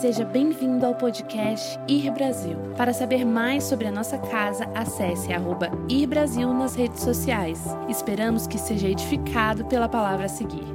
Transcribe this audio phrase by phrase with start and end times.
[0.00, 2.56] Seja bem-vindo ao podcast Ir Brasil.
[2.76, 7.60] Para saber mais sobre a nossa casa, acesse arroba Ir Brasil nas redes sociais.
[7.88, 10.66] Esperamos que seja edificado pela palavra a seguir.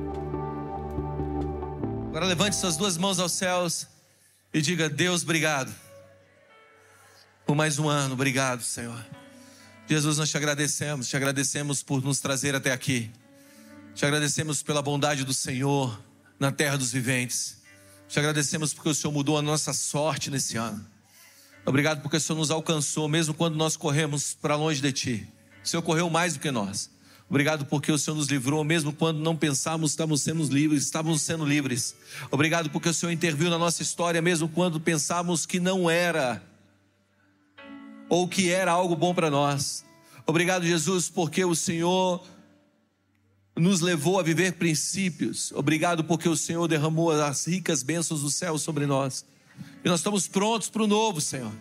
[2.10, 3.88] Agora levante suas duas mãos aos céus
[4.52, 5.72] e diga: Deus, obrigado
[7.46, 9.06] por mais um ano, obrigado, Senhor.
[9.88, 13.12] Jesus, nós te agradecemos, te agradecemos por nos trazer até aqui,
[13.94, 16.02] te agradecemos pela bondade do Senhor
[16.40, 17.61] na terra dos viventes.
[18.12, 20.86] Te agradecemos porque o Senhor mudou a nossa sorte nesse ano.
[21.66, 25.28] Obrigado porque o Senhor nos alcançou, mesmo quando nós corremos para longe de Ti.
[25.64, 26.92] O Senhor correu mais do que nós.
[27.30, 31.46] Obrigado porque o Senhor nos livrou, mesmo quando não pensávamos estávamos sendo livres, estávamos sendo
[31.46, 31.96] livres.
[32.30, 36.44] Obrigado porque o Senhor interviu na nossa história, mesmo quando pensávamos que não era,
[38.10, 39.86] ou que era algo bom para nós.
[40.28, 42.22] Obrigado, Jesus, porque o Senhor
[43.62, 45.52] nos levou a viver princípios.
[45.54, 49.26] Obrigado porque o Senhor derramou as ricas bênçãos do céu sobre nós.
[49.84, 51.52] E nós estamos prontos para o novo, Senhor.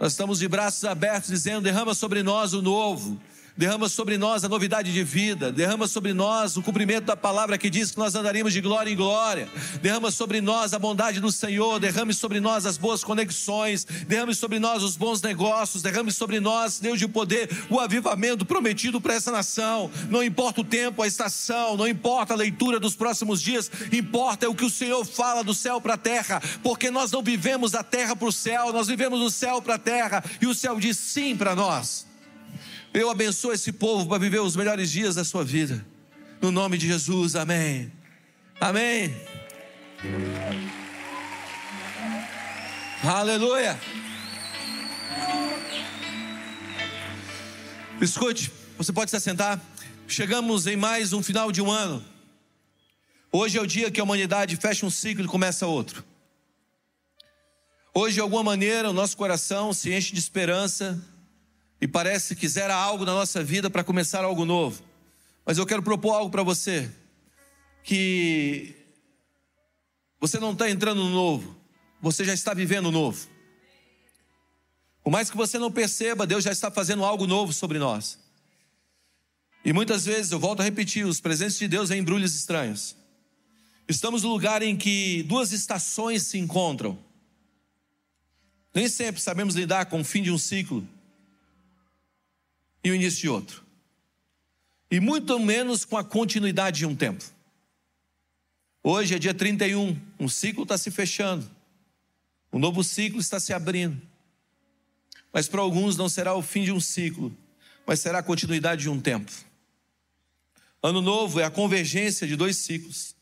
[0.00, 3.20] Nós estamos de braços abertos dizendo: derrama sobre nós o novo
[3.56, 7.68] derrama sobre nós a novidade de vida, derrama sobre nós o cumprimento da palavra que
[7.68, 9.48] diz que nós andaríamos de glória em glória,
[9.80, 14.58] derrama sobre nós a bondade do Senhor, derrame sobre nós as boas conexões, derrame sobre
[14.58, 19.30] nós os bons negócios, derrame sobre nós, Deus de poder, o avivamento prometido para essa
[19.30, 19.90] nação.
[20.08, 24.48] Não importa o tempo, a estação, não importa a leitura dos próximos dias, importa é
[24.48, 27.82] o que o Senhor fala do céu para a terra, porque nós não vivemos da
[27.82, 30.96] terra para o céu, nós vivemos do céu para a terra, e o céu diz
[30.96, 32.11] sim para nós.
[32.94, 35.84] Eu abençoo esse povo para viver os melhores dias da sua vida.
[36.42, 37.90] No nome de Jesus, amém.
[38.60, 39.16] Amém.
[43.02, 43.80] Aleluia.
[47.98, 49.58] Escute, você pode se assentar.
[50.06, 52.04] Chegamos em mais um final de um ano.
[53.32, 56.04] Hoje é o dia que a humanidade fecha um ciclo e começa outro.
[57.94, 61.02] Hoje, de alguma maneira, o nosso coração se enche de esperança
[61.82, 64.84] e parece que zera algo na nossa vida para começar algo novo.
[65.44, 66.88] Mas eu quero propor algo para você,
[67.82, 68.72] que
[70.20, 71.56] você não está entrando no novo,
[72.00, 73.26] você já está vivendo o novo.
[75.02, 78.16] Por mais que você não perceba, Deus já está fazendo algo novo sobre nós.
[79.64, 82.94] E muitas vezes, eu volto a repetir, os presentes de Deus em embrulhos estranhos.
[83.88, 86.96] Estamos no lugar em que duas estações se encontram.
[88.72, 90.86] Nem sempre sabemos lidar com o fim de um ciclo
[92.82, 93.64] e o início de outro.
[94.90, 97.24] E muito menos com a continuidade de um tempo.
[98.82, 101.48] Hoje é dia 31, um ciclo está se fechando,
[102.52, 104.00] um novo ciclo está se abrindo.
[105.32, 107.34] Mas para alguns não será o fim de um ciclo,
[107.86, 109.32] mas será a continuidade de um tempo.
[110.82, 113.14] Ano novo é a convergência de dois ciclos,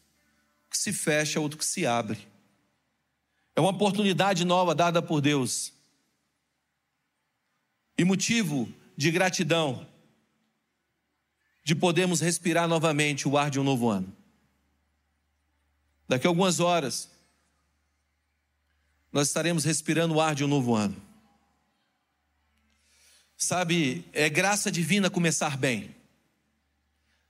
[0.71, 2.19] que se fecha, outro que se abre.
[3.55, 5.73] É uma oportunidade nova dada por Deus.
[7.99, 9.89] E motivo de gratidão,
[11.65, 14.15] de podermos respirar novamente o ar de um novo ano.
[16.07, 17.09] Daqui a algumas horas,
[19.11, 21.03] nós estaremos respirando o ar de um novo ano.
[23.39, 25.97] Sabe, é graça divina começar bem.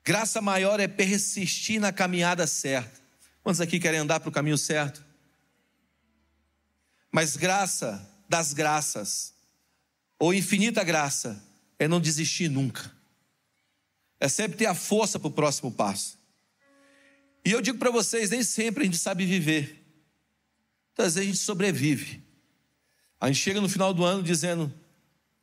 [0.03, 3.01] Graça maior é persistir na caminhada certa.
[3.45, 5.05] Quantos aqui querem andar para o caminho certo?
[7.13, 9.33] Mas graça das graças,
[10.19, 11.49] ou infinita graça,
[11.81, 12.93] é não desistir nunca.
[14.21, 16.19] É sempre ter a força para o próximo passo.
[17.43, 19.83] E eu digo para vocês, nem sempre a gente sabe viver.
[20.91, 22.23] Muitas vezes a gente sobrevive.
[23.19, 24.73] A gente chega no final do ano dizendo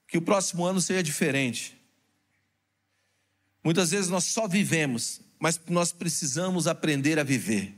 [0.08, 1.76] que o próximo ano seja diferente.
[3.64, 7.74] Muitas vezes nós só vivemos, mas nós precisamos aprender a viver.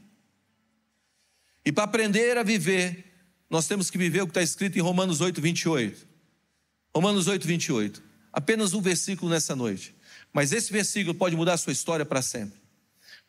[1.64, 3.06] E para aprender a viver,
[3.50, 6.08] nós temos que viver o que está escrito em Romanos 8, 28.
[6.94, 8.09] Romanos 8, 28.
[8.32, 9.96] Apenas um versículo nessa noite.
[10.32, 12.60] Mas esse versículo pode mudar a sua história para sempre.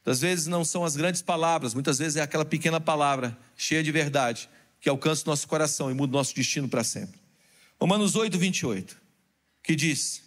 [0.05, 3.93] Muitas vezes não são as grandes palavras, muitas vezes é aquela pequena palavra, cheia de
[3.93, 4.49] verdade,
[4.81, 7.21] que alcança o nosso coração e muda o nosso destino para sempre.
[7.79, 8.97] Romanos 8, 28,
[9.63, 10.23] que diz: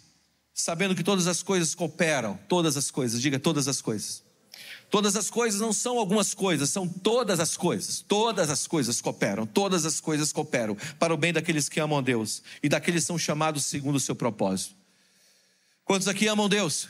[0.52, 4.23] Sabendo que todas as coisas cooperam, todas as coisas, diga todas as coisas.
[4.94, 8.00] Todas as coisas não são algumas coisas, são todas as coisas.
[8.00, 12.00] Todas as coisas cooperam, todas as coisas cooperam para o bem daqueles que amam a
[12.00, 14.76] Deus e daqueles que são chamados segundo o seu propósito.
[15.84, 16.88] Quantos aqui amam Deus?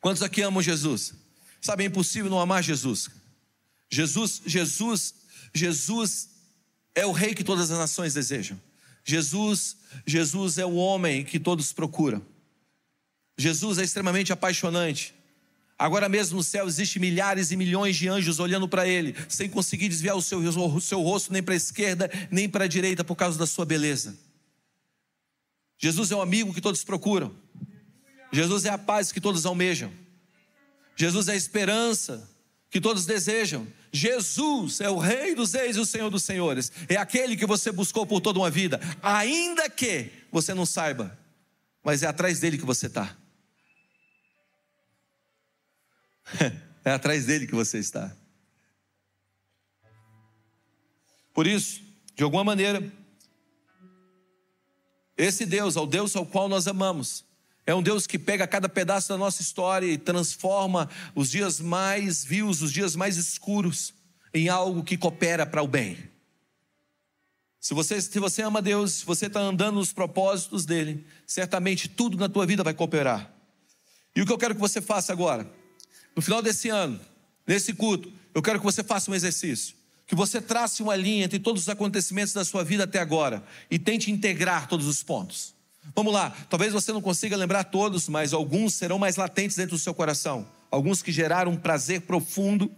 [0.00, 1.14] Quantos aqui amam Jesus?
[1.60, 3.08] Sabe, é impossível não amar Jesus.
[3.88, 5.14] Jesus, Jesus,
[5.54, 6.30] Jesus
[6.92, 8.60] é o rei que todas as nações desejam.
[9.04, 12.20] Jesus, Jesus é o homem que todos procuram.
[13.38, 15.14] Jesus é extremamente apaixonante.
[15.78, 19.88] Agora mesmo no céu existe milhares e milhões de anjos olhando para ele, sem conseguir
[19.88, 23.14] desviar o seu, o seu rosto nem para a esquerda, nem para a direita por
[23.14, 24.16] causa da sua beleza.
[25.78, 27.34] Jesus é o amigo que todos procuram.
[28.32, 29.92] Jesus é a paz que todos almejam.
[30.96, 32.26] Jesus é a esperança
[32.70, 33.66] que todos desejam.
[33.92, 36.72] Jesus é o Rei dos Reis e o Senhor dos Senhores.
[36.88, 41.16] É aquele que você buscou por toda uma vida, ainda que você não saiba,
[41.84, 43.14] mas é atrás dele que você está.
[46.86, 48.16] É atrás dele que você está.
[51.34, 51.82] Por isso,
[52.14, 52.80] de alguma maneira,
[55.16, 57.24] esse Deus, ao Deus ao qual nós amamos,
[57.66, 62.24] é um Deus que pega cada pedaço da nossa história e transforma os dias mais
[62.24, 63.92] vios, os dias mais escuros,
[64.32, 65.98] em algo que coopera para o bem.
[67.60, 72.16] Se você, se você ama Deus, se você está andando nos propósitos dele, certamente tudo
[72.16, 73.34] na tua vida vai cooperar.
[74.14, 75.50] E o que eu quero que você faça agora?
[76.16, 76.98] No final desse ano,
[77.46, 79.76] nesse culto, eu quero que você faça um exercício.
[80.06, 83.78] Que você trace uma linha entre todos os acontecimentos da sua vida até agora e
[83.78, 85.54] tente integrar todos os pontos.
[85.94, 89.78] Vamos lá, talvez você não consiga lembrar todos, mas alguns serão mais latentes dentro do
[89.78, 90.48] seu coração.
[90.70, 92.70] Alguns que geraram um prazer profundo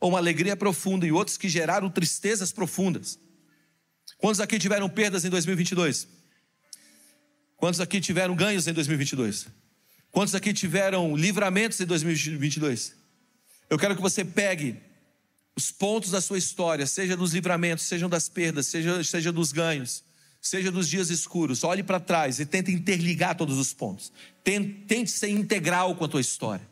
[0.00, 3.18] ou uma alegria profunda e outros que geraram tristezas profundas.
[4.18, 6.08] Quantos aqui tiveram perdas em 2022?
[7.56, 9.46] Quantos aqui tiveram ganhos em 2022?
[10.12, 12.94] Quantos aqui tiveram livramentos em 2022?
[13.70, 14.76] Eu quero que você pegue
[15.56, 20.04] os pontos da sua história, seja dos livramentos, sejam das perdas, seja, seja dos ganhos,
[20.38, 21.64] seja dos dias escuros.
[21.64, 24.12] Olhe para trás e tente interligar todos os pontos.
[24.44, 26.68] Tente, tente ser integral com a tua história.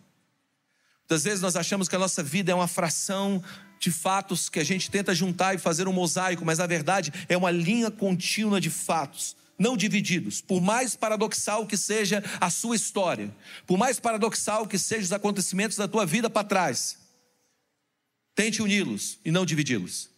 [1.00, 3.42] Muitas vezes nós achamos que a nossa vida é uma fração
[3.78, 7.38] de fatos que a gente tenta juntar e fazer um mosaico, mas na verdade é
[7.38, 10.40] uma linha contínua de fatos não divididos.
[10.40, 13.30] Por mais paradoxal que seja a sua história,
[13.66, 16.96] por mais paradoxal que sejam os acontecimentos da tua vida para trás,
[18.34, 20.08] tente uni-los e não dividi-los.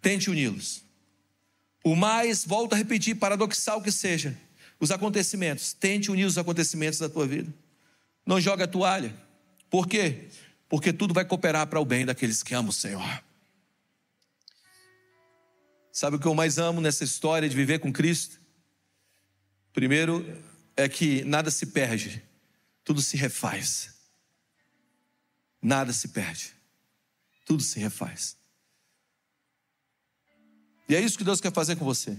[0.00, 0.84] Tente uni-los.
[1.82, 4.38] Por mais, volto a repetir, paradoxal que seja
[4.78, 7.52] os acontecimentos, tente unir os acontecimentos da tua vida.
[8.24, 9.12] Não joga a toalha.
[9.68, 10.28] Por quê?
[10.68, 13.22] Porque tudo vai cooperar para o bem daqueles que amam o Senhor.
[15.92, 18.40] Sabe o que eu mais amo nessa história de viver com Cristo?
[19.74, 20.42] Primeiro
[20.74, 22.22] é que nada se perde,
[22.82, 23.92] tudo se refaz.
[25.60, 26.54] Nada se perde,
[27.44, 28.36] tudo se refaz.
[30.88, 32.16] E é isso que Deus quer fazer com você.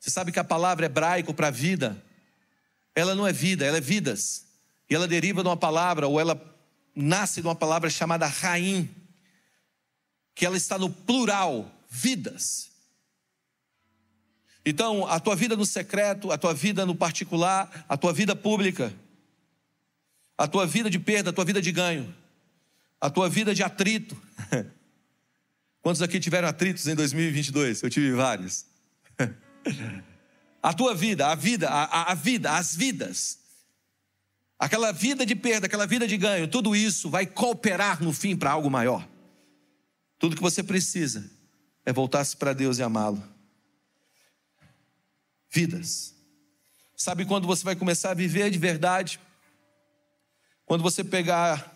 [0.00, 2.02] Você sabe que a palavra hebraico para vida,
[2.94, 4.46] ela não é vida, ela é vidas.
[4.88, 6.40] E ela deriva de uma palavra, ou ela
[6.94, 8.88] nasce de uma palavra chamada raim,
[10.34, 12.75] que ela está no plural, vidas.
[14.68, 18.92] Então, a tua vida no secreto, a tua vida no particular, a tua vida pública,
[20.36, 22.12] a tua vida de perda, a tua vida de ganho,
[23.00, 24.20] a tua vida de atrito.
[25.80, 27.80] Quantos aqui tiveram atritos em 2022?
[27.80, 28.66] Eu tive vários.
[30.62, 33.38] A tua vida, a vida, a, a vida, as vidas,
[34.58, 38.50] aquela vida de perda, aquela vida de ganho, tudo isso vai cooperar no fim para
[38.50, 39.06] algo maior.
[40.18, 41.30] Tudo que você precisa
[41.84, 43.35] é voltar-se para Deus e amá-lo
[45.50, 46.14] vidas.
[46.96, 49.20] Sabe quando você vai começar a viver de verdade?
[50.64, 51.74] Quando você pegar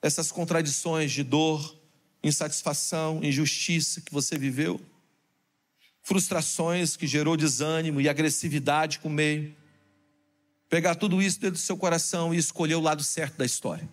[0.00, 1.76] essas contradições de dor,
[2.22, 4.80] insatisfação, injustiça que você viveu,
[6.02, 9.54] frustrações que gerou desânimo e agressividade com o meio,
[10.68, 13.88] pegar tudo isso dentro do seu coração e escolher o lado certo da história.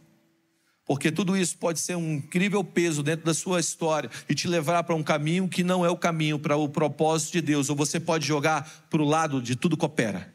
[0.90, 4.84] Porque tudo isso pode ser um incrível peso dentro da sua história e te levar
[4.84, 8.00] para um caminho que não é o caminho para o propósito de Deus, ou você
[8.00, 10.34] pode jogar para o lado de tudo coopera.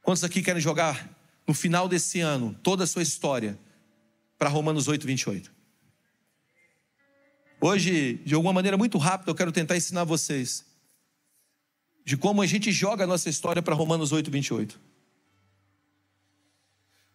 [0.00, 1.14] Quantos aqui querem jogar
[1.46, 3.58] no final desse ano toda a sua história
[4.38, 5.52] para Romanos 8, 28?
[7.60, 10.64] Hoje, de alguma maneira muito rápida, eu quero tentar ensinar vocês
[12.02, 14.87] de como a gente joga a nossa história para Romanos 8, 28.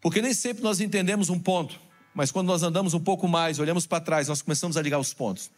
[0.03, 1.79] Porque nem sempre nós entendemos um ponto,
[2.13, 5.13] mas quando nós andamos um pouco mais, olhamos para trás, nós começamos a ligar os
[5.13, 5.50] pontos.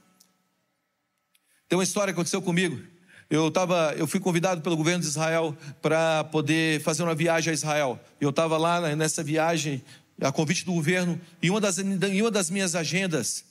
[1.67, 2.79] Tem uma história que aconteceu comigo.
[3.27, 7.53] Eu, tava, eu fui convidado pelo governo de Israel para poder fazer uma viagem a
[7.55, 7.99] Israel.
[8.21, 9.83] Eu estava lá nessa viagem,
[10.21, 13.43] a convite do governo, e uma das, em uma das minhas agendas,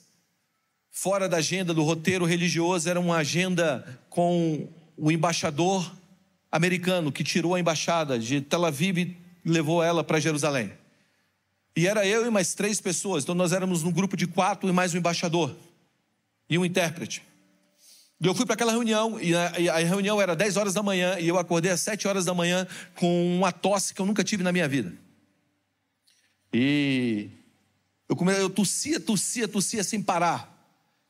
[0.89, 5.91] fora da agenda do roteiro religioso, era uma agenda com o embaixador
[6.49, 10.71] americano que tirou a embaixada de Tel Aviv e levou ela para Jerusalém.
[11.75, 13.23] E era eu e mais três pessoas.
[13.23, 15.55] Então nós éramos num grupo de quatro e mais um embaixador
[16.49, 17.21] e um intérprete.
[18.21, 21.27] E eu fui para aquela reunião, e a, reunião era 10 horas da manhã, e
[21.27, 22.65] eu acordei às 7 horas da manhã
[22.95, 24.93] com uma tosse que eu nunca tive na minha vida.
[26.53, 27.29] E
[28.07, 28.31] eu, come...
[28.31, 30.49] eu tossia, tossia, tossia sem parar.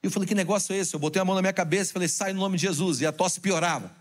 [0.01, 0.95] E eu falei, que negócio é esse?
[0.95, 3.01] Eu botei a mão na minha cabeça e falei, sai no nome de Jesus.
[3.01, 3.95] E a tosse piorava.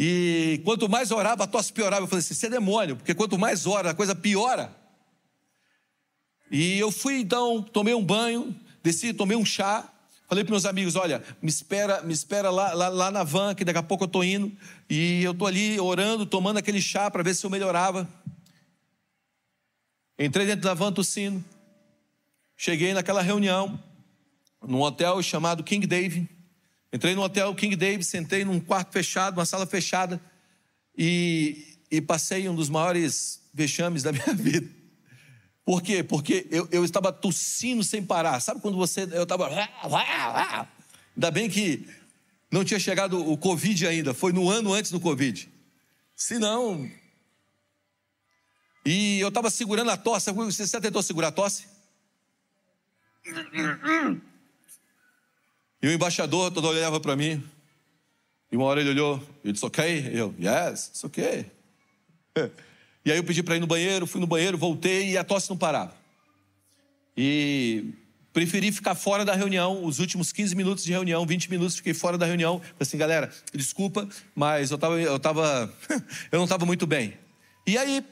[0.00, 2.04] E quanto mais orava, a tosse piorava.
[2.04, 4.72] Eu falei assim, isso é demônio, porque quanto mais ora, a coisa piora.
[6.52, 9.92] E eu fui então, tomei um banho, desci, tomei um chá.
[10.28, 13.64] Falei para meus amigos, olha, me espera, me espera lá, lá, lá na van, que
[13.64, 14.56] daqui a pouco eu estou indo.
[14.88, 18.08] E eu estou ali orando, tomando aquele chá para ver se eu melhorava.
[20.16, 21.44] Entrei dentro da van tossindo.
[22.56, 23.82] Cheguei naquela reunião,
[24.62, 26.37] num hotel chamado King David.
[26.92, 30.20] Entrei no hotel King David, sentei num quarto fechado, uma sala fechada.
[30.96, 34.68] E, e passei um dos maiores vexames da minha vida.
[35.64, 36.02] Por quê?
[36.02, 38.40] Porque eu, eu estava tossindo sem parar.
[38.40, 39.02] Sabe quando você.
[39.12, 39.48] Eu estava.
[41.14, 41.86] Ainda bem que
[42.50, 44.14] não tinha chegado o Covid ainda.
[44.14, 45.46] Foi no ano antes do Covid.
[46.16, 46.90] Se não.
[48.84, 50.32] E eu estava segurando a tosse.
[50.32, 51.66] Você já tentou segurar a tosse?
[55.82, 57.42] E o embaixador todo olhava para mim.
[58.50, 59.22] E uma hora ele olhou.
[59.44, 60.10] Ele disse: Ok?
[60.12, 61.46] Eu, Yes, it's ok.
[63.04, 65.48] E aí eu pedi para ir no banheiro, fui no banheiro, voltei e a tosse
[65.48, 65.94] não parava.
[67.16, 67.94] E
[68.34, 72.18] preferi ficar fora da reunião, os últimos 15 minutos de reunião, 20 minutos fiquei fora
[72.18, 72.58] da reunião.
[72.58, 75.72] Falei assim, galera, desculpa, mas eu tava, eu tava,
[76.30, 77.14] eu não estava muito bem.
[77.66, 78.04] E aí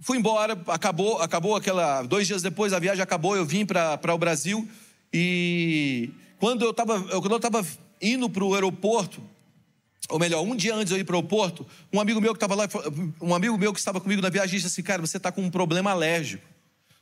[0.00, 4.18] fui embora, acabou, acabou aquela, dois dias depois a viagem acabou, eu vim para o
[4.18, 4.68] Brasil
[5.12, 7.66] e quando eu estava,
[8.00, 9.22] indo para o aeroporto,
[10.08, 12.36] ou melhor, um dia antes de eu ir para o aeroporto, um amigo meu que
[12.36, 12.68] estava lá,
[13.20, 15.50] um amigo meu que estava comigo na viagem disse assim, cara, você está com um
[15.50, 16.46] problema alérgico.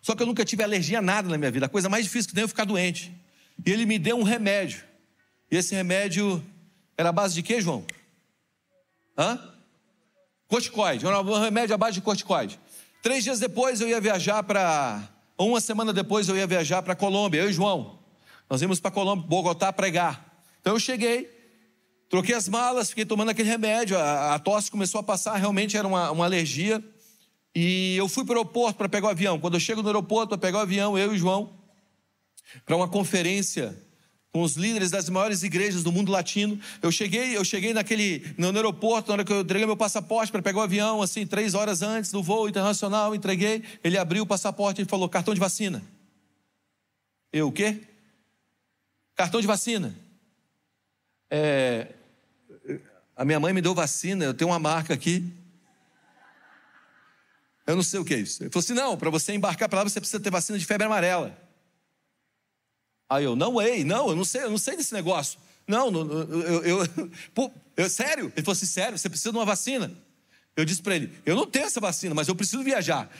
[0.01, 1.67] Só que eu nunca tive alergia a nada na minha vida.
[1.67, 3.13] A coisa mais difícil que tem é ficar doente.
[3.65, 4.83] E ele me deu um remédio.
[5.51, 6.43] E esse remédio
[6.97, 7.85] era a base de quê, João?
[9.19, 9.53] Hã?
[10.47, 11.05] Corticoide.
[11.05, 12.59] Era um remédio à base de corticoide.
[13.03, 15.09] Três dias depois eu ia viajar para.
[15.39, 17.96] Uma semana depois eu ia viajar para Colômbia, eu e João.
[18.49, 20.45] Nós íamos para Colômbia, Bogotá, pregar.
[20.61, 21.37] Então eu cheguei,
[22.09, 25.87] Troquei as malas, fiquei tomando aquele remédio, a, a tosse começou a passar, realmente era
[25.87, 26.83] uma, uma alergia.
[27.55, 29.41] E eu fui para o aeroporto para pegar o avião.
[29.41, 31.53] Quando eu chego no aeroporto para pegar o avião, eu e o João,
[32.65, 33.77] para uma conferência
[34.31, 36.61] com os líderes das maiores igrejas do mundo latino.
[36.83, 40.43] Eu cheguei, eu cheguei naquele no aeroporto, na hora que eu entreguei meu passaporte para
[40.43, 43.65] pegar o avião, assim, três horas antes do voo internacional, entreguei.
[43.83, 45.83] Ele abriu o passaporte e falou: cartão de vacina.
[47.33, 47.81] Eu o quê?
[49.17, 49.97] Cartão de vacina.
[51.31, 51.95] É,
[53.17, 55.33] a minha mãe me deu vacina, eu tenho uma marca aqui.
[57.67, 58.43] Eu não sei o que é isso.
[58.43, 60.87] Ele falou assim: não, para você embarcar para lá você precisa ter vacina de febre
[60.87, 61.37] amarela.
[63.09, 65.39] Aí eu, não, ei, não, eu não sei, eu não sei desse negócio.
[65.67, 68.27] Não, não eu, eu, pô, eu, sério?
[68.37, 69.91] Ele falou assim: sério, você precisa de uma vacina.
[70.55, 73.11] Eu disse para ele: eu não tenho essa vacina, mas eu preciso viajar.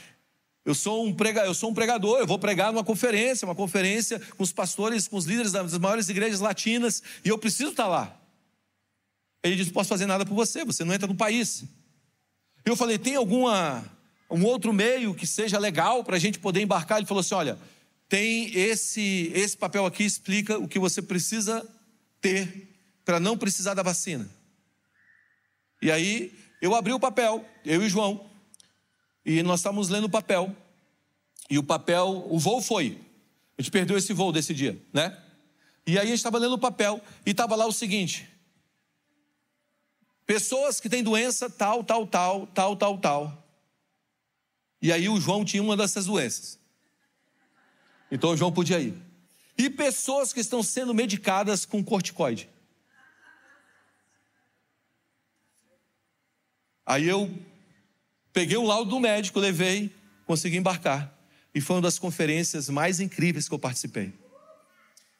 [0.67, 4.19] Eu sou, um prega, eu sou um pregador, eu vou pregar numa conferência, uma conferência
[4.37, 8.21] com os pastores, com os líderes das maiores igrejas latinas, e eu preciso estar lá.
[9.45, 11.63] Ele disse: Não posso fazer nada por você, você não entra no país.
[12.65, 13.85] Eu falei: Tem alguma
[14.29, 16.99] um outro meio que seja legal para a gente poder embarcar?
[16.99, 17.57] Ele falou assim: Olha,
[18.09, 21.65] tem esse, esse papel aqui, explica o que você precisa
[22.21, 24.29] ter para não precisar da vacina.
[25.81, 28.29] E aí eu abri o papel, eu e João,
[29.27, 30.55] e nós estávamos lendo o papel.
[31.51, 33.01] E o papel, o voo foi.
[33.59, 35.21] A gente perdeu esse voo desse dia, né?
[35.85, 38.29] E aí a gente estava lendo o papel e estava lá o seguinte:
[40.25, 43.47] pessoas que têm doença tal, tal, tal, tal, tal, tal.
[44.81, 46.59] E aí o João tinha uma dessas doenças.
[48.11, 48.95] Então o João podia ir.
[49.59, 52.49] E pessoas que estão sendo medicadas com corticoide.
[56.85, 57.29] Aí eu
[58.37, 59.91] Peguei o laudo do médico, levei,
[60.27, 61.11] consegui embarcar.
[61.55, 64.13] E foi uma das conferências mais incríveis que eu participei.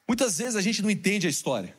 [0.07, 1.75] Muitas vezes a gente não entende a história.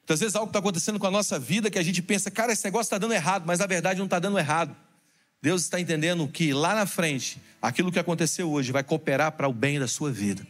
[0.00, 2.62] Muitas vezes algo está acontecendo com a nossa vida que a gente pensa, cara, esse
[2.66, 4.76] negócio está dando errado, mas na verdade não está dando errado.
[5.40, 9.52] Deus está entendendo que lá na frente, aquilo que aconteceu hoje vai cooperar para o
[9.54, 10.46] bem da sua vida.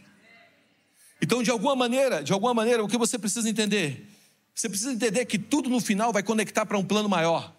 [1.21, 4.09] Então, de alguma maneira, de alguma maneira, o que você precisa entender?
[4.53, 7.52] Você precisa entender que tudo no final vai conectar para um plano maior.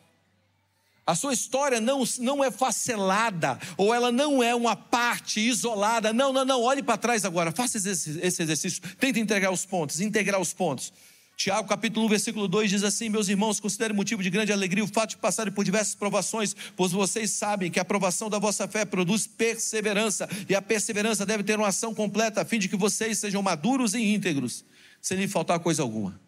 [1.07, 6.15] A sua história não, não é facelada, ou ela não é uma parte isolada.
[6.15, 6.63] Não, não, não.
[6.63, 8.83] Olhe para trás agora, faça esse, esse exercício.
[8.99, 10.93] Tente integrar os pontos, integrar os pontos.
[11.37, 14.87] Tiago capítulo 1, versículo 2 diz assim: Meus irmãos, considerem motivo de grande alegria o
[14.87, 18.87] fato de passarem por diversas provações, pois vocês sabem que a aprovação da vossa fé
[18.87, 23.19] produz perseverança, e a perseverança deve ter uma ação completa, a fim de que vocês
[23.19, 24.65] sejam maduros e íntegros,
[25.03, 26.19] sem lhe faltar coisa alguma.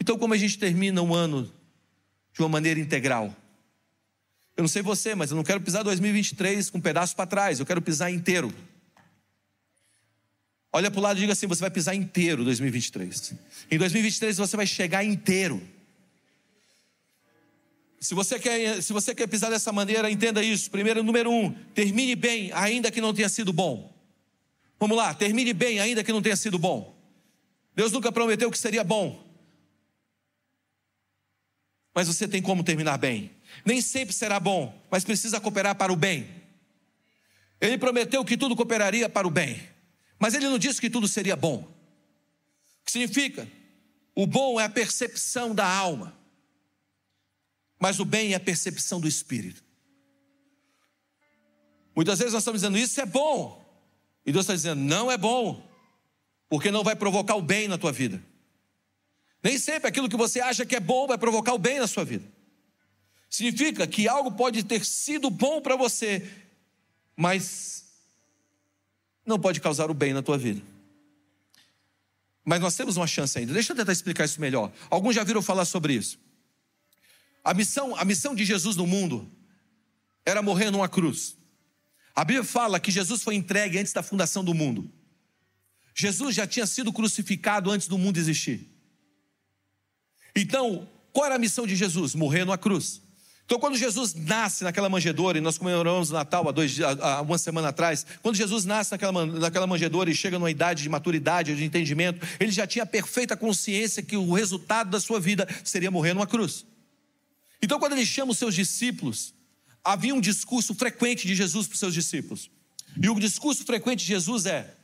[0.00, 1.52] Então, como a gente termina um ano
[2.40, 3.36] de uma maneira integral.
[4.56, 7.60] Eu não sei você, mas eu não quero pisar 2023 com um pedaço para trás,
[7.60, 8.52] eu quero pisar inteiro.
[10.72, 13.34] Olha para o lado e diga assim: você vai pisar inteiro 2023.
[13.70, 15.62] Em 2023 você vai chegar inteiro.
[18.00, 20.70] Se você quer, se você quer pisar dessa maneira, entenda isso.
[20.70, 23.92] Primeiro, número um, termine bem, ainda que não tenha sido bom.
[24.78, 26.96] Vamos lá, termine bem, ainda que não tenha sido bom.
[27.76, 29.29] Deus nunca prometeu que seria bom.
[32.00, 33.30] Mas você tem como terminar bem.
[33.64, 36.28] Nem sempre será bom, mas precisa cooperar para o bem.
[37.60, 39.60] Ele prometeu que tudo cooperaria para o bem,
[40.18, 41.58] mas ele não disse que tudo seria bom.
[41.58, 43.46] O que significa?
[44.14, 46.18] O bom é a percepção da alma
[47.80, 49.64] mas o bem é a percepção do espírito.
[51.96, 53.64] Muitas vezes nós estamos dizendo isso é bom,
[54.24, 55.66] e Deus está dizendo não é bom,
[56.46, 58.22] porque não vai provocar o bem na tua vida.
[59.42, 62.04] Nem sempre aquilo que você acha que é bom vai provocar o bem na sua
[62.04, 62.24] vida.
[63.28, 66.28] Significa que algo pode ter sido bom para você,
[67.16, 67.84] mas
[69.24, 70.60] não pode causar o bem na tua vida.
[72.44, 73.52] Mas nós temos uma chance ainda.
[73.52, 74.72] Deixa eu tentar explicar isso melhor.
[74.90, 76.18] Alguns já viram falar sobre isso.
[77.44, 79.30] A missão, a missão de Jesus no mundo
[80.24, 81.36] era morrer numa cruz.
[82.14, 84.90] A Bíblia fala que Jesus foi entregue antes da fundação do mundo.
[85.94, 88.69] Jesus já tinha sido crucificado antes do mundo existir.
[90.40, 92.14] Então, qual era a missão de Jesus?
[92.14, 93.02] Morrer numa cruz.
[93.44, 97.36] Então, quando Jesus nasce naquela manjedoura, e nós comemoramos o Natal há, dois, há uma
[97.36, 101.64] semana atrás, quando Jesus nasce naquela, naquela manjedoura e chega numa idade de maturidade, de
[101.64, 106.28] entendimento, ele já tinha perfeita consciência que o resultado da sua vida seria morrer numa
[106.28, 106.64] cruz.
[107.60, 109.34] Então, quando ele chama os seus discípulos,
[109.82, 112.48] havia um discurso frequente de Jesus para os seus discípulos.
[113.02, 114.76] E o discurso frequente de Jesus é: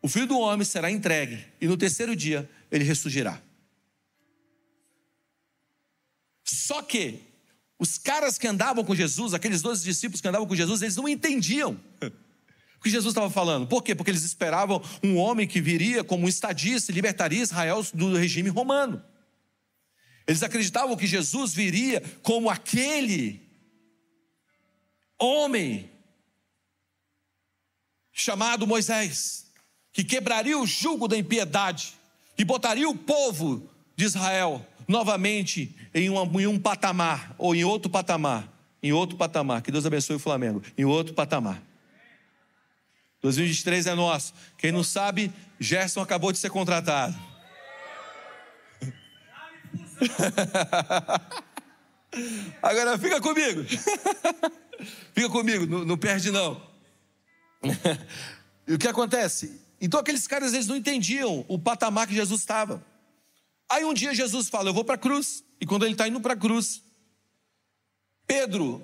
[0.00, 3.38] o filho do homem será entregue, e no terceiro dia ele ressurgirá.
[6.46, 7.20] Só que
[7.78, 11.08] os caras que andavam com Jesus, aqueles dois discípulos que andavam com Jesus, eles não
[11.08, 13.66] entendiam o que Jesus estava falando.
[13.66, 13.94] Por quê?
[13.94, 18.48] Porque eles esperavam um homem que viria como um estadista e libertaria Israel do regime
[18.48, 19.02] romano.
[20.26, 23.42] Eles acreditavam que Jesus viria como aquele
[25.18, 25.90] homem
[28.12, 29.46] chamado Moisés,
[29.92, 31.94] que quebraria o jugo da impiedade
[32.38, 37.90] e botaria o povo de Israel novamente em, uma, em um patamar, ou em outro
[37.90, 38.48] patamar,
[38.82, 39.62] em outro patamar.
[39.62, 41.62] Que Deus abençoe o Flamengo, em outro patamar.
[43.22, 44.34] 2023 é nosso.
[44.56, 47.16] Quem não sabe, Gerson acabou de ser contratado.
[52.62, 53.64] Agora fica comigo.
[55.12, 56.62] fica comigo, não, não perde não.
[58.66, 59.60] e o que acontece?
[59.80, 62.82] Então aqueles caras eles não entendiam o patamar que Jesus estava.
[63.68, 65.44] Aí um dia Jesus fala: Eu vou para a cruz.
[65.60, 66.82] E quando ele está indo para a cruz,
[68.26, 68.82] Pedro,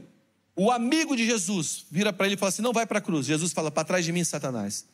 [0.57, 3.27] o amigo de Jesus, vira para ele e fala assim: Não vai para a cruz.
[3.27, 4.87] Jesus fala: Para trás de mim, Satanás.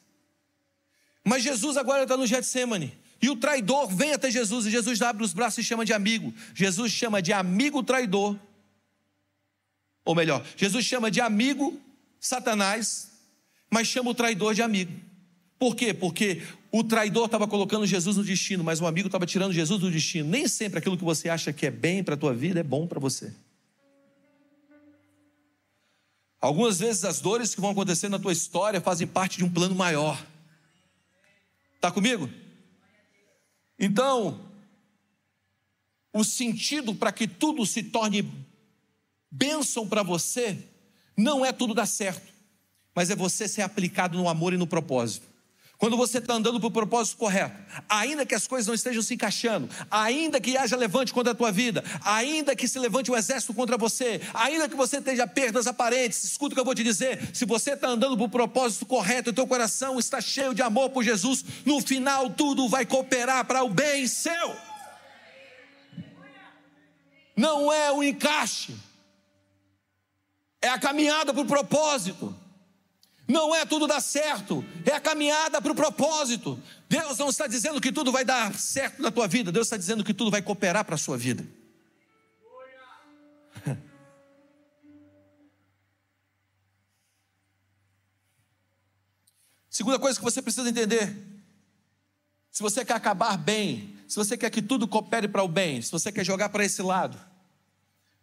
[1.25, 2.97] Mas Jesus agora está no Getsemane.
[3.21, 6.33] E o traidor vem até Jesus e Jesus abre os braços e chama de amigo.
[6.55, 8.39] Jesus chama de amigo traidor.
[10.05, 11.81] Ou melhor, Jesus chama de amigo
[12.21, 13.11] Satanás,
[13.71, 14.93] mas chama o traidor de amigo.
[15.59, 15.93] Por quê?
[15.93, 19.91] Porque o traidor estava colocando Jesus no destino, mas o amigo estava tirando Jesus do
[19.91, 20.29] destino.
[20.29, 22.87] Nem sempre aquilo que você acha que é bem para a tua vida é bom
[22.87, 23.33] para você.
[26.41, 29.75] Algumas vezes as dores que vão acontecer na tua história fazem parte de um plano
[29.75, 30.25] maior.
[31.75, 32.31] Está comigo?
[33.77, 34.49] Então,
[36.13, 38.31] o sentido para que tudo se torne
[39.31, 40.65] bênção para você
[41.17, 42.33] não é tudo dar certo,
[42.95, 45.28] mas é você ser aplicado no amor e no propósito.
[45.79, 47.57] Quando você está andando para o propósito correto,
[47.89, 51.53] ainda que as coisas não estejam se encaixando, ainda que haja levante contra a tua
[51.53, 56.25] vida, ainda que se levante um exército contra você, ainda que você esteja perdas aparentes,
[56.25, 59.31] escuta o que eu vou te dizer: se você está andando para o propósito correto,
[59.31, 63.63] o teu coração está cheio de amor por Jesus, no final tudo vai cooperar para
[63.63, 64.57] o bem seu.
[67.37, 68.75] Não é o encaixe,
[70.61, 72.48] é a caminhada para o propósito.
[73.29, 76.59] Não é tudo dar certo, é a caminhada para o propósito.
[76.89, 80.03] Deus não está dizendo que tudo vai dar certo na tua vida, Deus está dizendo
[80.03, 81.47] que tudo vai cooperar para a sua vida.
[89.69, 91.15] Segunda coisa que você precisa entender:
[92.51, 95.93] se você quer acabar bem, se você quer que tudo coopere para o bem, se
[95.93, 97.21] você quer jogar para esse lado,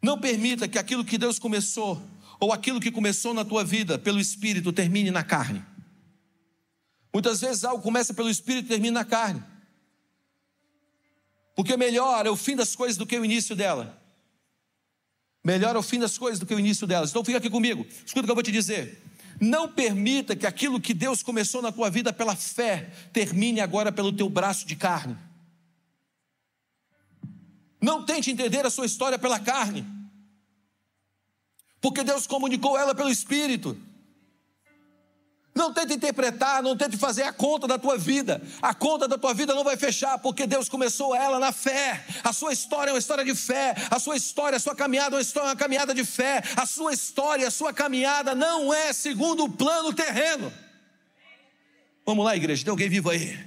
[0.01, 2.01] não permita que aquilo que Deus começou
[2.39, 5.63] ou aquilo que começou na tua vida pelo Espírito termine na carne.
[7.13, 9.41] Muitas vezes algo começa pelo Espírito e termina na carne.
[11.55, 14.01] Porque melhor é o fim das coisas do que o início dela.
[15.41, 17.11] Melhor é o fim das coisas do que o início delas.
[17.11, 17.85] Então fica aqui comigo.
[18.05, 19.01] Escuta o que eu vou te dizer.
[19.39, 24.11] Não permita que aquilo que Deus começou na tua vida pela fé termine agora pelo
[24.11, 25.17] teu braço de carne.
[27.79, 29.85] Não tente entender a sua história pela carne,
[31.85, 33.77] porque Deus comunicou ela pelo Espírito.
[35.53, 38.41] Não tente interpretar, não tente fazer a conta da tua vida.
[38.59, 42.03] A conta da tua vida não vai fechar, porque Deus começou ela na fé.
[42.23, 43.75] A sua história é uma história de fé.
[43.91, 46.41] A sua história, a sua caminhada é uma, caminhada de fé.
[46.57, 50.51] A sua história, a sua caminhada não é segundo o plano terreno.
[52.03, 53.37] Vamos lá, igreja, tem alguém vivo aí?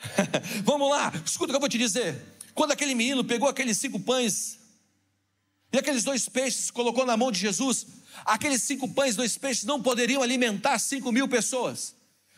[0.62, 2.22] Vamos lá, escuta o que eu vou te dizer.
[2.54, 4.65] Quando aquele menino pegou aqueles cinco pães
[5.76, 7.86] e aqueles dois peixes, colocou na mão de Jesus,
[8.24, 11.94] aqueles cinco pães e dois peixes não poderiam alimentar cinco mil pessoas.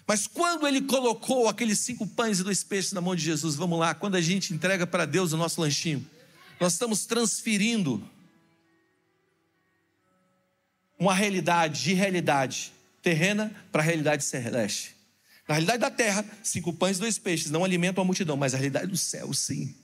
[0.06, 3.78] Mas quando ele colocou aqueles cinco pães e dois peixes na mão de Jesus, vamos
[3.78, 6.04] lá, quando a gente entrega para Deus o nosso lanchinho,
[6.58, 8.02] nós estamos transferindo
[10.98, 14.96] uma realidade de realidade terrena para a realidade celeste.
[15.46, 18.56] Na realidade da terra, cinco pães e dois peixes não alimentam a multidão, mas a
[18.56, 19.76] realidade do céu, sim.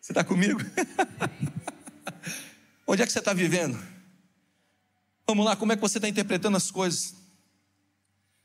[0.00, 0.60] Você está comigo?
[2.86, 3.78] Onde é que você está vivendo?
[5.26, 7.14] Vamos lá, como é que você está interpretando as coisas?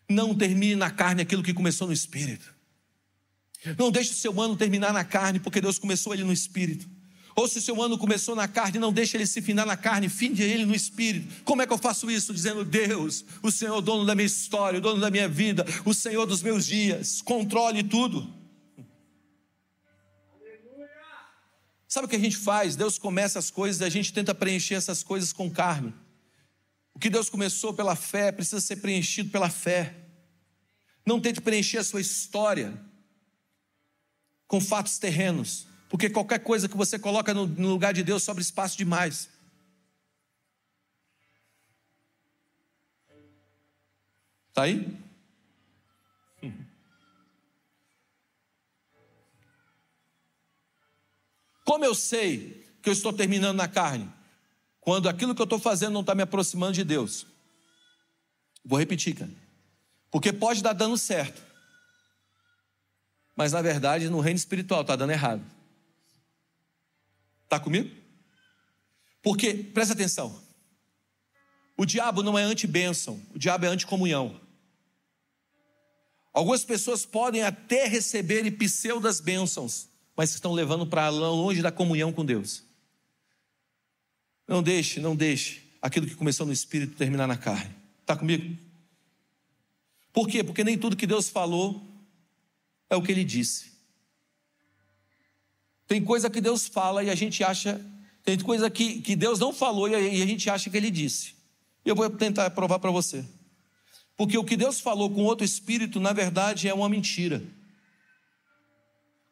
[0.10, 2.56] Não termine na carne aquilo que começou no espírito.
[3.78, 6.88] Não deixe o seu ano terminar na carne, porque Deus começou ele no espírito.
[7.36, 10.10] Ou se o seu ano começou na carne, não deixe ele se finar na carne,
[10.10, 11.44] finde ele no espírito.
[11.44, 12.34] Como é que eu faço isso?
[12.34, 15.94] Dizendo: Deus, o Senhor é dono da minha história, o dono da minha vida, o
[15.94, 18.37] Senhor dos meus dias, controle tudo.
[21.88, 22.76] Sabe o que a gente faz?
[22.76, 25.94] Deus começa as coisas e a gente tenta preencher essas coisas com carne.
[26.94, 29.96] O que Deus começou pela fé precisa ser preenchido pela fé.
[31.06, 32.78] Não tente preencher a sua história
[34.48, 38.78] com fatos terrenos, porque qualquer coisa que você coloca no, lugar de Deus sobra espaço
[38.78, 39.30] demais.
[44.50, 45.07] Está aí?
[51.68, 54.10] Como eu sei que eu estou terminando na carne?
[54.80, 57.28] Quando aquilo que eu estou fazendo não está me aproximando de Deus.
[58.64, 59.30] Vou repetir, cara.
[60.10, 61.42] Porque pode dar dando certo.
[63.36, 65.44] Mas na verdade, no reino espiritual, está dando errado.
[67.44, 67.94] Está comigo?
[69.22, 70.42] Porque, presta atenção.
[71.76, 74.40] O diabo não é anti-bênção, o diabo é anti-comunhão.
[76.32, 82.26] Algumas pessoas podem até receber pseudas bênçãos, mas estão levando para longe da comunhão com
[82.26, 82.64] Deus.
[84.48, 87.74] Não deixe, não deixe aquilo que começou no espírito terminar na carne.
[88.02, 88.58] Está comigo?
[90.12, 90.44] Por quê?
[90.44, 91.86] Porque nem tudo que Deus falou
[92.90, 93.72] é o que ele disse.
[95.86, 97.80] Tem coisa que Deus fala e a gente acha,
[98.24, 101.36] tem coisa que, que Deus não falou e a gente acha que ele disse.
[101.86, 103.24] Eu vou tentar provar para você.
[104.16, 107.44] Porque o que Deus falou com outro espírito, na verdade, é uma mentira.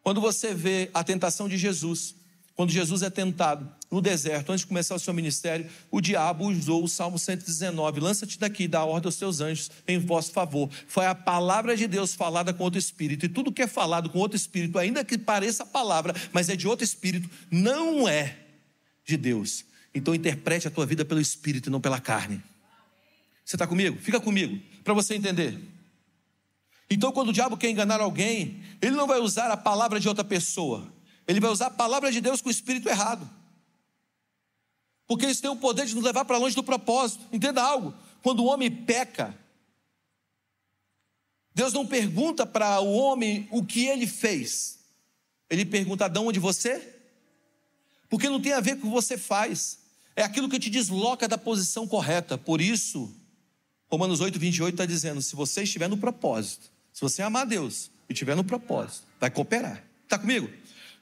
[0.05, 2.13] Quando você vê a tentação de Jesus,
[2.55, 6.83] quando Jesus é tentado no deserto, antes de começar o seu ministério, o diabo usou
[6.83, 10.69] o Salmo 119: Lança-te daqui, dá ordem aos teus anjos em vosso favor.
[10.87, 14.19] Foi a palavra de Deus falada com outro espírito, e tudo que é falado com
[14.19, 18.37] outro espírito, ainda que pareça a palavra, mas é de outro espírito, não é
[19.03, 19.65] de Deus.
[19.91, 22.43] Então interprete a tua vida pelo espírito e não pela carne.
[23.43, 23.97] Você está comigo?
[23.99, 25.59] Fica comigo, para você entender.
[26.89, 30.23] Então, quando o diabo quer enganar alguém, ele não vai usar a palavra de outra
[30.23, 30.91] pessoa,
[31.27, 33.27] ele vai usar a palavra de Deus com o espírito errado.
[35.07, 37.23] Porque eles têm o poder de nos levar para longe do propósito.
[37.31, 37.93] Entenda algo:
[38.23, 39.37] quando o homem peca,
[41.53, 44.79] Deus não pergunta para o homem o que ele fez,
[45.49, 46.93] ele pergunta: de onde você?
[48.09, 49.79] Porque não tem a ver com o que você faz,
[50.15, 52.37] é aquilo que te desloca da posição correta.
[52.37, 53.13] Por isso,
[53.87, 58.13] Romanos 8, 28 está dizendo: se você estiver no propósito, se você amar Deus e
[58.13, 59.83] estiver no propósito, vai cooperar.
[60.05, 60.49] Está comigo?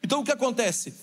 [0.01, 0.95] Então o que acontece?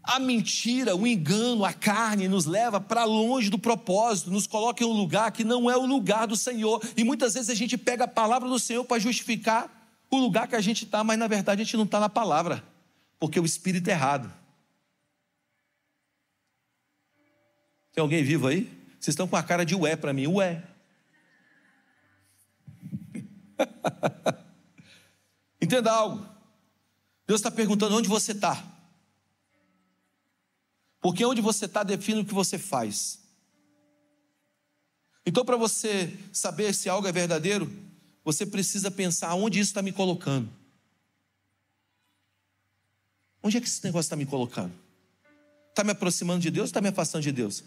[0.00, 4.86] A mentira, o engano, a carne nos leva para longe do propósito, nos coloca em
[4.86, 6.80] um lugar que não é o lugar do Senhor.
[6.96, 9.68] E muitas vezes a gente pega a palavra do Senhor para justificar
[10.08, 12.62] o lugar que a gente está, mas na verdade a gente não está na palavra,
[13.18, 14.32] porque o espírito é errado.
[17.92, 18.70] Tem alguém vivo aí?
[19.00, 20.62] Vocês estão com a cara de ué para mim, ué.
[25.60, 26.26] Entenda algo.
[27.26, 28.64] Deus está perguntando onde você está.
[31.00, 33.20] Porque onde você está define o que você faz.
[35.24, 37.70] Então, para você saber se algo é verdadeiro,
[38.24, 40.50] você precisa pensar onde isso está me colocando.
[43.42, 44.72] Onde é que esse negócio está me colocando?
[45.68, 47.62] Está me aproximando de Deus ou está me afastando de Deus?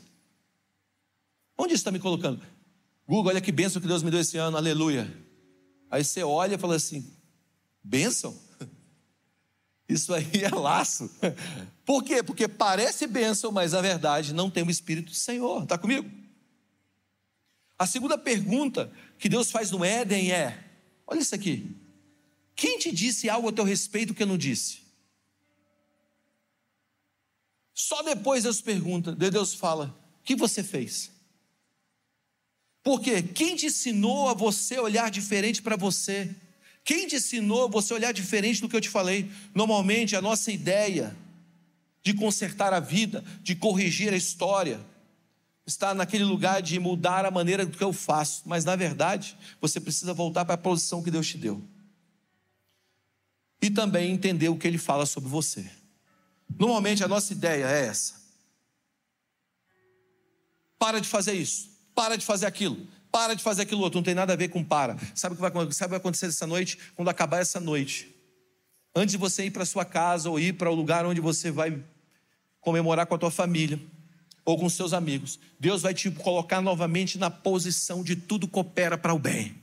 [1.58, 2.41] Onde está me colocando?
[3.08, 5.31] Google, olha que bênção que Deus me deu esse ano, aleluia.
[5.91, 7.06] Aí você olha e fala assim:
[7.84, 8.39] bênção?
[9.88, 11.12] Isso aí é laço.
[11.86, 12.23] Por quê?
[12.23, 15.63] Porque parece bênção, mas a verdade não tem o Espírito do Senhor.
[15.63, 16.10] Está comigo?
[17.77, 20.63] A segunda pergunta que Deus faz no Éden é:
[21.06, 21.75] olha isso aqui.
[22.56, 24.80] Quem te disse algo a teu respeito que eu não disse?
[27.73, 31.12] Só depois Deus pergunta, Deus fala: o que você fez?
[32.84, 36.34] Porque quem te ensinou a você olhar diferente para você?
[36.84, 39.30] Quem te ensinou a você olhar diferente do que eu te falei?
[39.54, 41.15] Normalmente a nossa ideia
[42.02, 44.80] de consertar a vida, de corrigir a história,
[45.65, 50.12] está naquele lugar de mudar a maneira que eu faço, mas na verdade você precisa
[50.12, 51.62] voltar para a posição que Deus te deu.
[53.62, 55.70] E também entender o que ele fala sobre você.
[56.58, 58.20] Normalmente a nossa ideia é essa.
[60.80, 61.70] Para de fazer isso
[62.02, 62.80] para de fazer aquilo,
[63.12, 64.98] para de fazer aquilo outro, não tem nada a ver com para.
[65.14, 66.80] Sabe o que vai, sabe o que vai acontecer essa noite?
[66.96, 68.12] Quando acabar essa noite,
[68.96, 71.80] antes de você ir para sua casa ou ir para o lugar onde você vai
[72.60, 73.80] comemorar com a tua família
[74.44, 79.14] ou com seus amigos, Deus vai te colocar novamente na posição de tudo coopera para
[79.14, 79.61] o bem.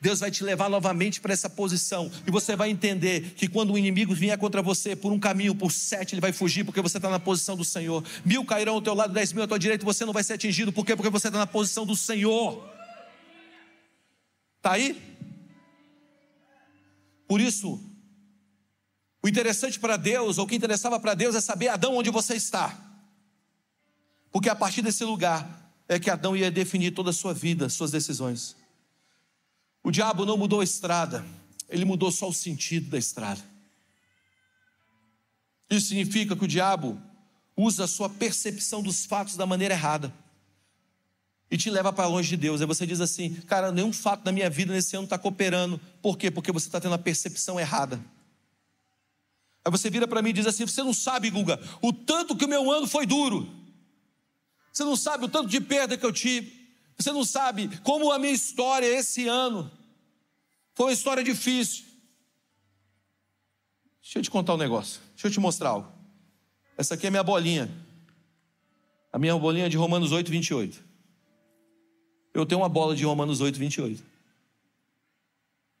[0.00, 2.10] Deus vai te levar novamente para essa posição.
[2.26, 5.70] E você vai entender que quando o inimigo vier contra você por um caminho, por
[5.70, 8.02] sete, ele vai fugir, porque você está na posição do Senhor.
[8.24, 10.72] Mil cairão ao teu lado, dez mil à tua direita, você não vai ser atingido.
[10.72, 10.96] Por quê?
[10.96, 12.66] Porque você está na posição do Senhor.
[14.56, 14.98] Está aí?
[17.28, 17.78] Por isso,
[19.22, 22.34] o interessante para Deus, ou o que interessava para Deus, é saber Adão onde você
[22.34, 22.76] está.
[24.32, 27.90] Porque a partir desse lugar é que Adão ia definir toda a sua vida, suas
[27.90, 28.56] decisões.
[29.82, 31.24] O diabo não mudou a estrada,
[31.68, 33.40] ele mudou só o sentido da estrada.
[35.68, 37.00] Isso significa que o diabo
[37.56, 40.12] usa a sua percepção dos fatos da maneira errada
[41.50, 42.60] e te leva para longe de Deus.
[42.60, 45.80] Aí você diz assim, cara, nenhum fato da minha vida nesse ano está cooperando.
[46.00, 46.30] Por quê?
[46.30, 48.00] Porque você está tendo a percepção errada.
[49.64, 52.44] Aí você vira para mim e diz assim: Você não sabe, Guga, o tanto que
[52.44, 53.48] o meu ano foi duro.
[54.72, 56.59] Você não sabe o tanto de perda que eu tive.
[57.00, 59.70] Você não sabe como a minha história esse ano
[60.74, 61.86] foi uma história difícil.
[64.02, 65.00] Deixa eu te contar um negócio.
[65.12, 65.90] Deixa eu te mostrar algo.
[66.76, 67.70] Essa aqui é a minha bolinha.
[69.10, 70.84] A minha bolinha é de Romanos 8, 28.
[72.34, 74.04] Eu tenho uma bola de Romanos 8, 28.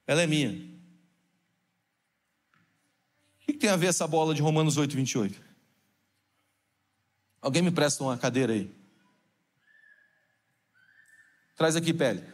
[0.06, 0.52] Ela é minha.
[3.42, 5.38] O que tem a ver essa bola de Romanos 8, 28?
[7.42, 8.79] Alguém me presta uma cadeira aí?
[11.60, 12.24] Traz aqui, pele.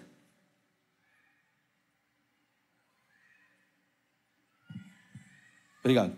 [5.81, 6.17] Obrigado.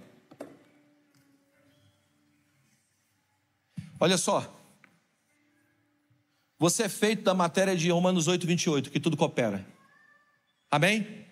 [3.99, 4.55] Olha só.
[6.59, 9.66] Você é feito da matéria de Romanos 8, 28, que tudo coopera.
[10.71, 11.27] Amém?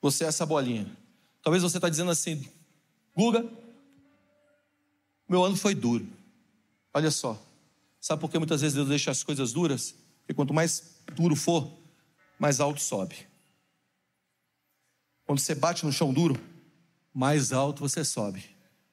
[0.00, 0.96] Você é essa bolinha.
[1.42, 2.48] Talvez você está dizendo assim,
[3.16, 3.44] Guga,
[5.28, 6.06] meu ano foi duro.
[6.94, 7.36] Olha só.
[8.00, 10.05] Sabe por que muitas vezes Deus deixa as coisas duras?
[10.26, 11.70] Porque quanto mais duro for,
[12.36, 13.14] mais alto sobe.
[15.24, 16.36] Quando você bate no chão duro,
[17.14, 18.44] mais alto você sobe.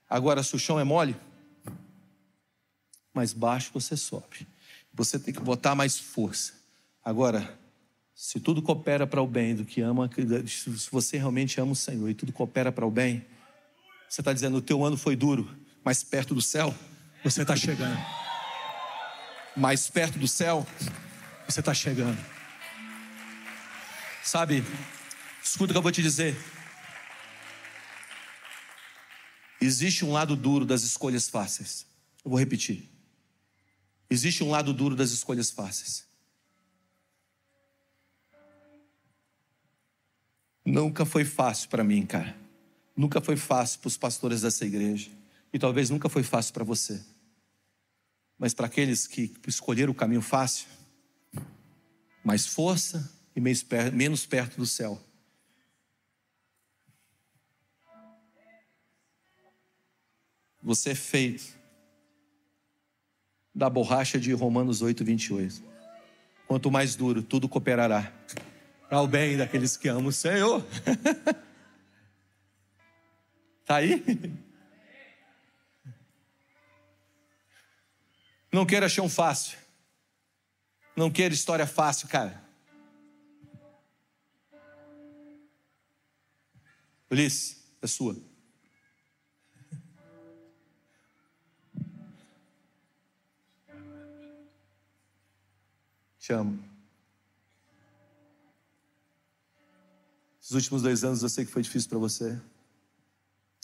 [0.07, 1.15] Agora, se o chão é mole,
[3.11, 4.47] mais baixo você sobe.
[4.93, 6.53] Você tem que botar mais força.
[7.03, 7.57] Agora,
[8.13, 10.07] se tudo coopera para o bem do que ama,
[10.47, 13.25] se você realmente ama o Senhor e tudo coopera para o bem,
[14.07, 15.49] você está dizendo: o teu ano foi duro,
[15.83, 16.73] mas perto do céu,
[17.23, 17.99] você está chegando.
[19.57, 20.65] Mais perto do céu,
[21.53, 22.17] você está chegando.
[24.23, 24.63] Sabe,
[25.43, 26.35] escuta o que eu vou te dizer.
[29.61, 31.85] Existe um lado duro das escolhas fáceis.
[32.25, 32.89] Eu vou repetir.
[34.09, 36.05] Existe um lado duro das escolhas fáceis.
[40.65, 42.35] Nunca foi fácil para mim, cara.
[42.95, 45.11] Nunca foi fácil para os pastores dessa igreja.
[45.51, 47.03] E talvez nunca foi fácil para você.
[48.39, 50.67] Mas para aqueles que escolheram o caminho fácil,
[52.23, 55.01] mais força e menos perto do céu.
[60.61, 61.57] Você é feito
[63.53, 65.61] da borracha de Romanos 8, 28.
[66.47, 68.13] Quanto mais duro, tudo cooperará
[68.87, 70.65] para o bem daqueles que amam o Senhor.
[73.61, 74.03] Está aí?
[78.51, 79.62] Não queira chão fácil.
[80.95, 82.43] Não quero história fácil, cara.
[87.09, 88.15] Ulisses, é sua.
[96.19, 96.63] Te amo.
[100.41, 102.39] Esses últimos dois anos eu sei que foi difícil para você.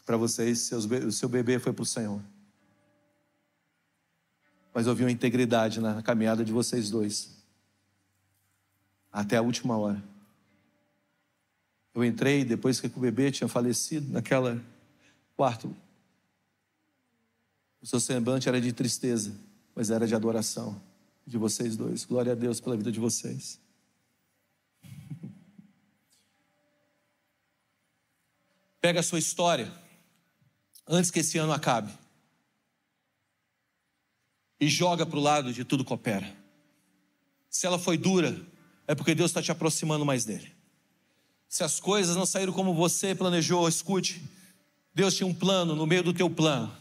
[0.05, 2.21] Para vocês, seus, o seu bebê foi para o Senhor.
[4.73, 7.37] Mas eu vi uma integridade na caminhada de vocês dois.
[9.11, 10.03] Até a última hora.
[11.93, 14.61] Eu entrei depois que o bebê tinha falecido naquela
[15.35, 15.75] quarto.
[17.81, 19.35] O seu semblante era de tristeza,
[19.75, 20.81] mas era de adoração
[21.25, 22.05] de vocês dois.
[22.05, 23.59] Glória a Deus pela vida de vocês.
[28.79, 29.71] Pega a sua história
[30.87, 31.91] antes que esse ano acabe
[34.59, 36.35] e joga para o lado de tudo coopera.
[37.49, 38.39] Se ela foi dura,
[38.87, 40.51] é porque Deus está te aproximando mais dele.
[41.47, 44.21] Se as coisas não saíram como você planejou, escute,
[44.93, 46.71] Deus tinha um plano no meio do teu plano,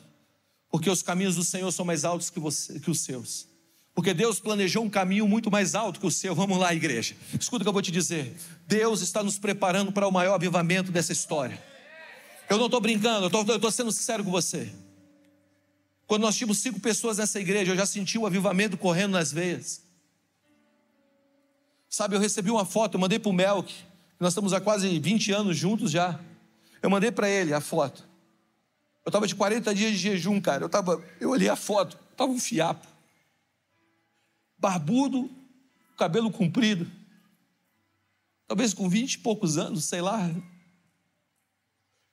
[0.71, 3.49] porque os caminhos do Senhor são mais altos que, você, que os seus.
[3.95, 6.33] Porque Deus planejou um caminho muito mais alto que o seu.
[6.33, 7.17] Vamos lá, igreja.
[7.39, 8.37] Escuta o que eu vou te dizer.
[8.65, 11.61] Deus está nos preparando para o maior avivamento dessa história.
[12.49, 14.73] Eu não estou brincando, eu estou sendo sincero com você.
[16.09, 19.83] Quando nós tínhamos cinco pessoas nessa igreja, eu já senti o avivamento correndo nas veias.
[21.87, 23.75] Sabe, eu recebi uma foto, eu mandei para o Melk,
[24.19, 26.19] nós estamos há quase 20 anos juntos já.
[26.83, 28.09] Eu mandei para ele a foto.
[29.05, 30.65] Eu estava de 40 dias de jejum, cara.
[30.65, 32.87] Eu, tava, eu olhei a foto, estava um fiapo.
[34.59, 35.31] Barbudo,
[35.99, 36.91] cabelo comprido.
[38.47, 40.31] Talvez com 20 e poucos anos, sei lá.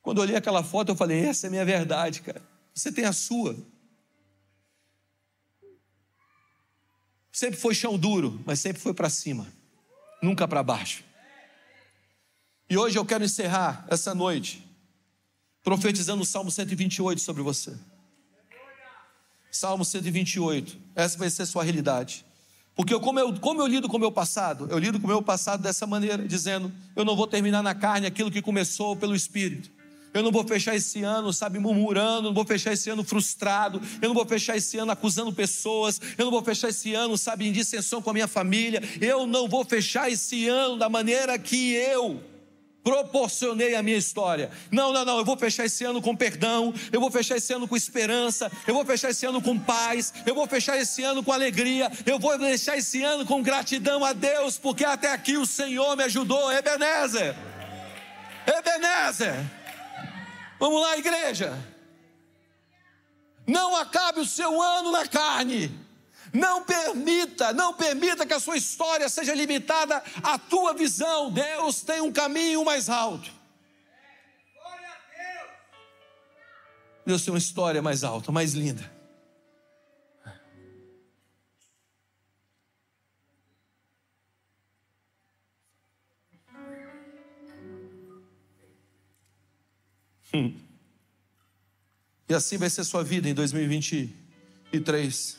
[0.01, 2.41] Quando eu olhei aquela foto, eu falei: essa é a minha verdade, cara.
[2.73, 3.55] Você tem a sua.
[7.35, 9.45] Sempre foi chão duro, mas sempre foi para cima,
[10.23, 11.03] nunca para baixo.
[12.69, 14.65] E hoje eu quero encerrar essa noite
[15.61, 17.77] profetizando o Salmo 128 sobre você.
[19.51, 22.25] Salmo 128, essa vai ser a sua realidade.
[22.73, 24.69] Porque eu, como, eu, como eu lido com o meu passado?
[24.71, 28.07] Eu lido com o meu passado dessa maneira, dizendo: eu não vou terminar na carne
[28.07, 29.69] aquilo que começou pelo Espírito.
[30.15, 34.07] Eu não vou fechar esse ano, sabe, murmurando, não vou fechar esse ano frustrado, eu
[34.07, 37.51] não vou fechar esse ano acusando pessoas, eu não vou fechar esse ano, sabe, em
[37.51, 42.23] dissensão com a minha família, eu não vou fechar esse ano da maneira que eu
[42.81, 44.49] proporcionei a minha história.
[44.71, 47.67] Não, não, não, eu vou fechar esse ano com perdão, eu vou fechar esse ano
[47.67, 51.33] com esperança, eu vou fechar esse ano com paz, eu vou fechar esse ano com
[51.33, 55.97] alegria, eu vou fechar esse ano com gratidão a Deus, porque até aqui o Senhor
[55.97, 57.35] me ajudou, Ebenezer.
[58.47, 59.64] Ebenezer.
[60.59, 61.57] Vamos lá, igreja.
[63.47, 65.71] Não acabe o seu ano na carne.
[66.33, 71.31] Não permita, não permita que a sua história seja limitada à tua visão.
[71.31, 73.31] Deus tem um caminho mais alto.
[77.05, 78.94] Deus tem uma história mais alta, mais linda.
[92.27, 95.37] E assim vai ser sua vida em 2023.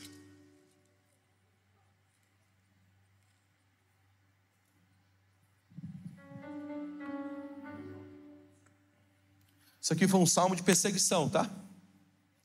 [9.81, 11.51] Isso aqui foi um salmo de perseguição, tá?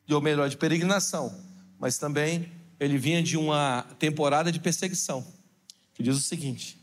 [0.10, 1.40] Ou melhor, de peregrinação.
[1.80, 5.26] Mas também ele vinha de uma temporada de perseguição.
[5.94, 6.81] Que diz o seguinte: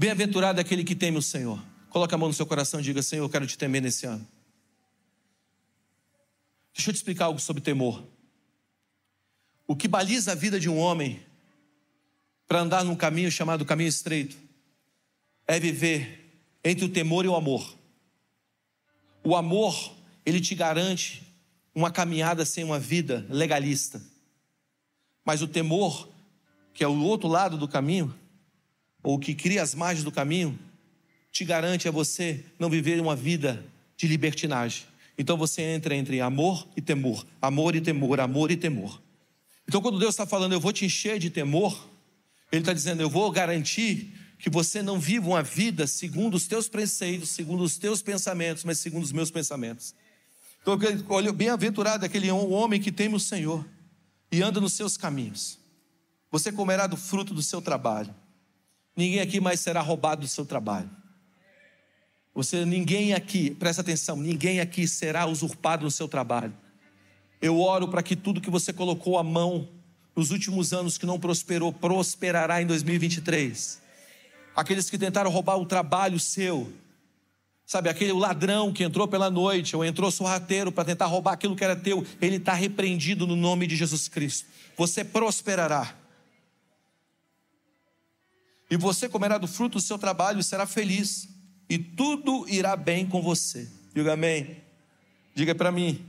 [0.00, 1.62] Bem-aventurado é aquele que teme o Senhor.
[1.90, 4.26] Coloque a mão no seu coração e diga: Senhor, eu quero te temer nesse ano.
[6.72, 8.02] Deixa eu te explicar algo sobre temor.
[9.66, 11.22] O que baliza a vida de um homem
[12.48, 14.38] para andar num caminho chamado caminho estreito
[15.46, 16.32] é viver
[16.64, 17.76] entre o temor e o amor.
[19.22, 21.22] O amor, ele te garante
[21.74, 24.00] uma caminhada sem uma vida legalista.
[25.26, 26.08] Mas o temor,
[26.72, 28.18] que é o outro lado do caminho,
[29.02, 30.58] ou que cria as margens do caminho,
[31.32, 33.64] te garante a você não viver uma vida
[33.96, 34.84] de libertinagem.
[35.16, 39.00] Então você entra entre amor e temor, amor e temor, amor e temor.
[39.68, 41.88] Então quando Deus está falando, eu vou te encher de temor,
[42.50, 46.68] Ele está dizendo, eu vou garantir que você não viva uma vida segundo os teus
[46.68, 49.94] preceitos, segundo os teus pensamentos, mas segundo os meus pensamentos.
[50.62, 50.78] Então,
[51.08, 53.66] olha, bem-aventurado é aquele homem que teme o Senhor
[54.32, 55.58] e anda nos seus caminhos.
[56.30, 58.14] Você comerá do fruto do seu trabalho.
[59.00, 60.90] Ninguém aqui mais será roubado do seu trabalho.
[62.34, 66.52] Você, ninguém aqui, presta atenção, ninguém aqui será usurpado no seu trabalho.
[67.40, 69.66] Eu oro para que tudo que você colocou a mão
[70.14, 73.80] nos últimos anos que não prosperou, prosperará em 2023.
[74.54, 76.70] Aqueles que tentaram roubar o trabalho seu,
[77.64, 81.62] Sabe, aquele ladrão que entrou pela noite ou entrou sorrateiro para tentar roubar aquilo que
[81.62, 84.48] era teu, ele está repreendido no nome de Jesus Cristo.
[84.76, 85.99] Você prosperará.
[88.70, 91.28] E você comerá do fruto do seu trabalho e será feliz.
[91.68, 93.68] E tudo irá bem com você.
[93.92, 94.58] Diga amém.
[95.34, 96.06] Diga para mim.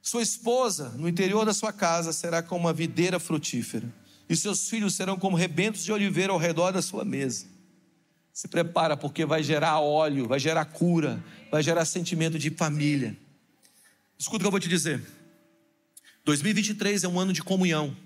[0.00, 3.92] Sua esposa, no interior da sua casa, será como uma videira frutífera.
[4.28, 7.46] E seus filhos serão como rebentos de oliveira ao redor da sua mesa.
[8.32, 13.16] Se prepara, porque vai gerar óleo, vai gerar cura, vai gerar sentimento de família.
[14.16, 15.02] Escuta o que eu vou te dizer.
[16.24, 17.96] 2023 é um ano de comunhão.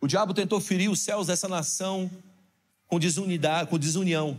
[0.00, 2.10] O diabo tentou ferir os céus dessa nação
[2.86, 4.38] com desunidade, com desunião,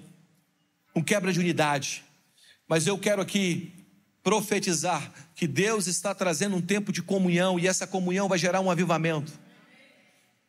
[0.94, 2.04] com quebra de unidade.
[2.68, 3.74] Mas eu quero aqui
[4.24, 8.70] profetizar que Deus está trazendo um tempo de comunhão e essa comunhão vai gerar um
[8.70, 9.32] avivamento.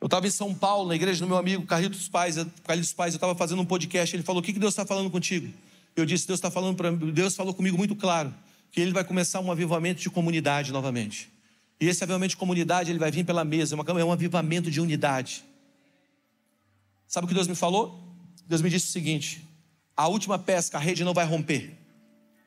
[0.00, 3.16] Eu estava em São Paulo, na igreja do meu amigo Carlitos Pais, Carlitos Pais, eu
[3.18, 5.52] estava fazendo um podcast, ele falou: "O que Deus está falando contigo?"
[5.96, 8.32] Eu disse: "Deus está falando para Deus falou comigo muito claro
[8.70, 11.30] que Ele vai começar um avivamento de comunidade novamente.
[11.80, 14.80] E esse avivamento de comunidade ele vai vir pela mesa, é, é um avivamento de
[14.80, 15.44] unidade.
[17.06, 18.02] Sabe o que Deus me falou?
[18.46, 19.46] Deus me disse o seguinte:
[19.96, 21.76] a última pesca, a rede não vai romper.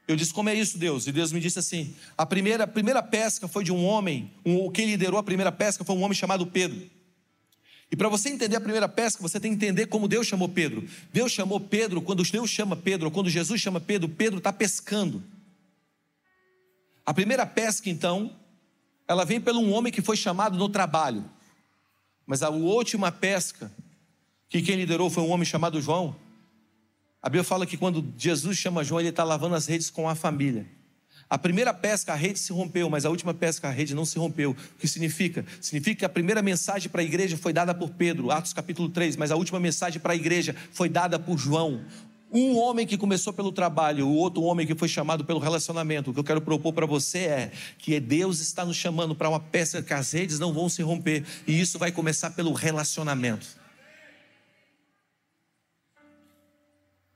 [0.08, 1.08] Eu disse, como é isso, Deus?
[1.08, 4.70] E Deus me disse assim: a primeira, a primeira pesca foi de um homem, um,
[4.70, 6.90] quem liderou a primeira pesca foi um homem chamado Pedro.
[7.92, 10.88] E para você entender a primeira pesca, você tem que entender como Deus chamou Pedro.
[11.12, 15.22] Deus chamou Pedro, quando Deus chama Pedro, quando Jesus chama Pedro, Pedro está pescando.
[17.06, 18.34] A primeira pesca, então,
[19.12, 21.26] ela vem pelo um homem que foi chamado no trabalho.
[22.26, 23.70] Mas a última pesca,
[24.48, 26.16] que quem liderou foi um homem chamado João.
[27.22, 30.16] A Bíblia fala que quando Jesus chama João, ele está lavando as redes com a
[30.16, 30.66] família.
[31.30, 34.18] A primeira pesca, a rede se rompeu, mas a última pesca, a rede não se
[34.18, 34.52] rompeu.
[34.52, 35.46] O que significa?
[35.60, 39.18] Significa que a primeira mensagem para a igreja foi dada por Pedro, Atos capítulo 3,
[39.18, 41.84] mas a última mensagem para a igreja foi dada por João.
[42.34, 46.12] Um homem que começou pelo trabalho, o outro homem que foi chamado pelo relacionamento.
[46.12, 49.40] O que eu quero propor para você é que Deus está nos chamando para uma
[49.40, 53.60] pesca que as redes não vão se romper, e isso vai começar pelo relacionamento.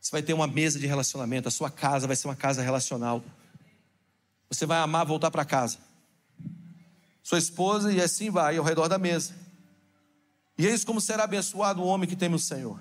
[0.02, 3.24] Você vai ter uma mesa de relacionamento, a sua casa vai ser uma casa relacional.
[4.50, 5.78] Você vai amar voltar para casa.
[7.24, 9.34] Sua esposa, e assim vai, ao redor da mesa.
[10.58, 12.80] E eis como será abençoado o homem que teme o Senhor.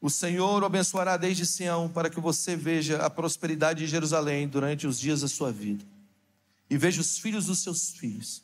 [0.00, 4.86] O Senhor o abençoará desde Sião, para que você veja a prosperidade de Jerusalém durante
[4.86, 5.84] os dias da sua vida.
[6.70, 8.42] E veja os filhos dos seus filhos.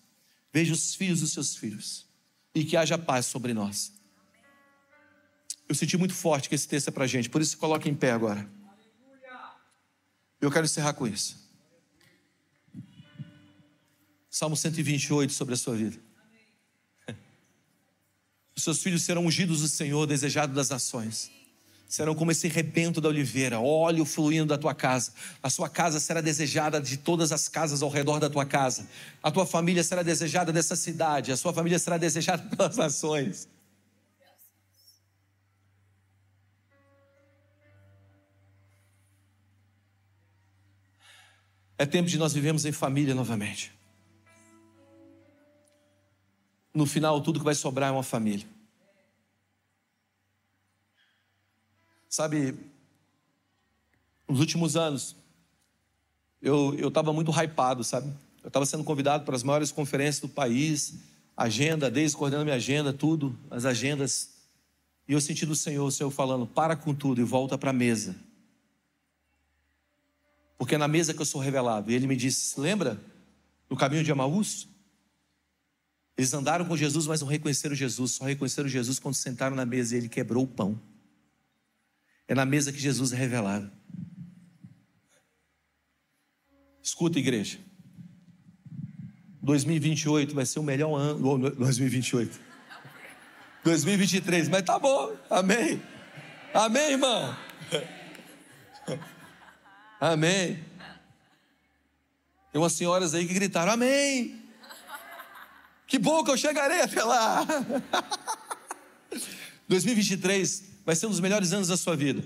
[0.53, 2.07] Veja os filhos dos seus filhos.
[2.55, 3.93] E que haja paz sobre nós.
[5.67, 7.95] Eu senti muito forte que esse texto é para a gente, por isso coloque em
[7.95, 8.49] pé agora.
[10.41, 11.37] Eu quero encerrar com isso.
[14.29, 15.99] Salmo 128 sobre a sua vida.
[18.55, 21.31] Os seus filhos serão ungidos do Senhor, desejado das nações.
[21.89, 25.13] Serão como esse rebento da oliveira, óleo fluindo da tua casa.
[25.43, 28.89] A sua casa será desejada de todas as casas ao redor da tua casa.
[29.23, 31.31] A tua família será desejada dessa cidade.
[31.31, 33.49] A sua família será desejada pelas nações.
[41.79, 43.77] É tempo de nós vivemos em família novamente.
[46.77, 48.47] no final tudo que vai sobrar é uma família.
[52.17, 52.55] Sabe,
[54.27, 55.15] nos últimos anos,
[56.41, 58.11] eu estava muito hypado, sabe?
[58.43, 60.95] Eu estava sendo convidado para as maiores conferências do país,
[61.37, 64.31] agenda, desde coordenando minha agenda, tudo, as agendas.
[65.07, 67.75] E eu senti do Senhor, o Senhor falando: para com tudo e volta para a
[67.75, 68.17] mesa.
[70.57, 71.91] Porque é na mesa que eu sou revelado.
[71.91, 72.99] E ele me disse: lembra
[73.69, 74.67] no caminho de Amaús?
[76.17, 78.13] Eles andaram com Jesus, mas não reconheceram Jesus.
[78.13, 80.81] Só reconheceram Jesus quando sentaram na mesa e ele quebrou o pão.
[82.29, 83.71] É na mesa que Jesus é revelado.
[86.83, 87.59] Escuta, igreja.
[89.43, 91.51] 2028 vai ser o melhor ano.
[91.51, 92.41] 2028.
[93.63, 95.15] 2023, mas tá bom.
[95.31, 95.81] Amém.
[96.53, 97.37] Amém, irmão.
[100.01, 100.65] Amém.
[102.53, 104.43] Tem umas senhoras aí que gritaram: Amém.
[105.87, 107.47] Que bom que eu chegarei até lá.
[109.69, 112.25] 2023 vai ser um dos melhores anos da sua vida.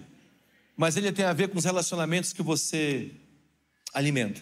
[0.77, 3.11] Mas ele tem a ver com os relacionamentos que você
[3.93, 4.41] alimenta.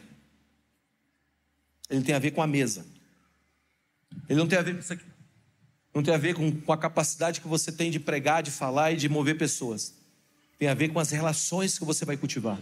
[1.89, 2.85] Ele tem a ver com a mesa.
[4.29, 5.05] Ele não tem a ver com isso aqui.
[5.95, 8.93] Não tem a ver com, com a capacidade que você tem de pregar, de falar
[8.93, 9.95] e de mover pessoas.
[10.59, 12.61] Tem a ver com as relações que você vai cultivar.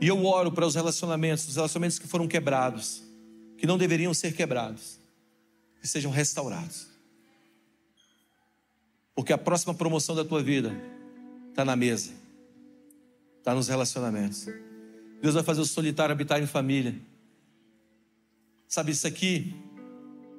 [0.00, 3.02] E eu oro para os relacionamentos, os relacionamentos que foram quebrados,
[3.58, 4.98] que não deveriam ser quebrados
[5.80, 6.88] que sejam restaurados.
[9.16, 10.72] Porque a próxima promoção da tua vida
[11.50, 12.12] está na mesa.
[13.38, 14.46] está nos relacionamentos.
[15.22, 16.94] Deus vai fazer o solitário habitar em família.
[18.68, 19.54] Sabe, isso aqui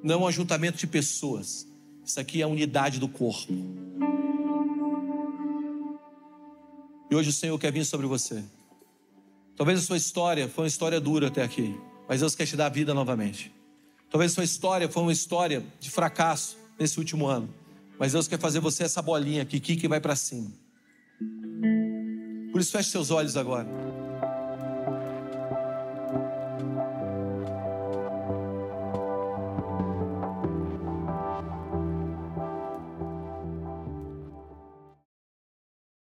[0.04, 1.68] não é um ajuntamento de pessoas.
[2.06, 3.52] Isso aqui é a unidade do corpo.
[7.10, 8.44] E hoje o Senhor quer vir sobre você.
[9.56, 11.76] Talvez a sua história foi uma história dura até aqui,
[12.08, 13.52] mas Deus quer te dar vida novamente.
[14.10, 17.50] Talvez a sua história foi uma história de fracasso nesse último ano,
[18.00, 20.52] mas Deus quer fazer você essa bolinha aqui, que vai para cima.
[22.52, 23.68] Por isso feche seus olhos agora.